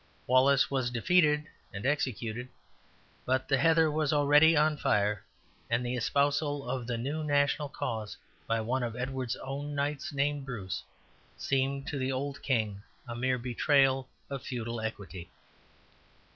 [0.25, 2.49] Wallace was defeated and executed;
[3.23, 5.23] but the heather was already on fire;
[5.69, 8.17] and the espousal of the new national cause
[8.47, 10.81] by one of Edward's own knights named Bruce,
[11.37, 15.29] seemed to the old king a mere betrayal of feudal equity.